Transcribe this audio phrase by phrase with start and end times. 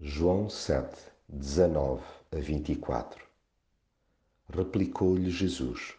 [0.00, 0.96] João 7,
[1.28, 3.20] 19 a 24
[4.48, 5.94] Replicou-lhe Jesus: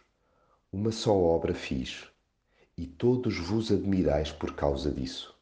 [0.72, 2.08] Uma só obra fiz,
[2.78, 5.36] e todos vos admirais por causa disso.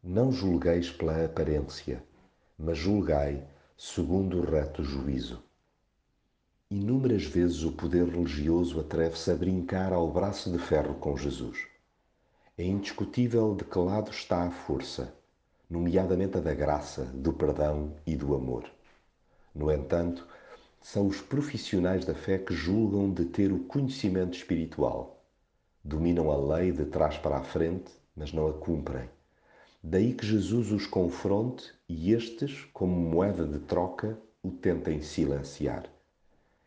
[0.00, 2.04] Não julgueis pela aparência,
[2.56, 3.44] mas julgai
[3.76, 5.42] segundo o reto juízo.
[6.70, 11.66] Inúmeras vezes o poder religioso atreve-se a brincar ao braço de ferro com Jesus.
[12.56, 15.18] É indiscutível de que lado está a força
[15.70, 18.68] nomeadamente a da graça, do perdão e do amor.
[19.54, 20.26] No entanto,
[20.82, 25.24] são os profissionais da fé que julgam de ter o conhecimento espiritual.
[25.84, 29.08] Dominam a lei de trás para a frente, mas não a cumprem.
[29.82, 35.84] Daí que Jesus os confronte e estes, como moeda de troca, o tentem silenciar.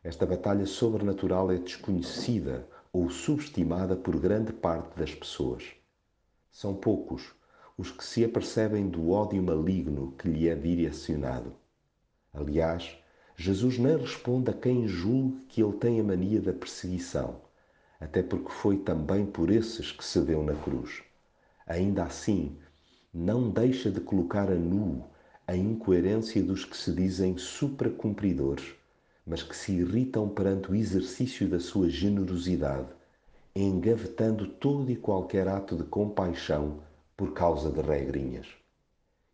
[0.02, 5.74] Esta batalha sobrenatural é desconhecida ou subestimada por grande parte das pessoas.
[6.52, 7.34] São poucos
[7.78, 11.54] os que se apercebem do ódio maligno que lhe é direcionado.
[12.32, 12.96] Aliás,
[13.36, 17.42] Jesus nem responde a quem julgue que ele tem a mania da perseguição,
[18.00, 21.02] até porque foi também por esses que se deu na cruz.
[21.66, 22.56] Ainda assim,
[23.14, 25.04] não deixa de colocar a nu
[25.48, 28.76] a incoerência dos que se dizem supracumpridores,
[29.26, 32.88] mas que se irritam perante o exercício da sua generosidade,
[33.56, 36.80] engavetando todo e qualquer ato de compaixão
[37.16, 38.48] por causa de regrinhas.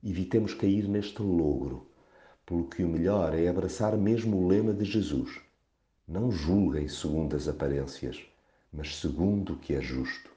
[0.04, 1.88] Evitemos cair neste logro,
[2.46, 5.40] pelo que o melhor é abraçar mesmo o lema de Jesus:
[6.08, 8.20] Não julguem segundo as aparências,
[8.72, 10.30] mas segundo o que é justo.